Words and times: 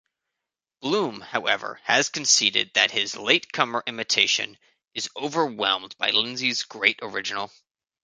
Bloom, 0.79 1.19
however, 1.21 1.79
has 1.83 2.09
conceded 2.09 2.71
that 2.73 2.89
his 2.89 3.15
late-comer 3.15 3.83
imitation 3.85 4.57
is 4.95 5.07
overwhelmed 5.15 5.95
by 5.99 6.09
Lindsay's 6.09 6.63
great 6.63 6.97
original. 7.03 7.51